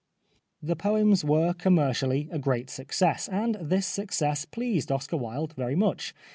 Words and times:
The 0.63 0.75
poems 0.75 1.23
were 1.23 1.53
commercially 1.53 2.27
a 2.31 2.39
great 2.39 2.71
success, 2.71 3.27
and 3.29 3.53
this 3.61 3.85
success 3.85 4.45
pleased 4.45 4.91
Oscar 4.91 5.17
Wilde 5.17 5.53
very 5.53 5.75
much. 5.75 6.15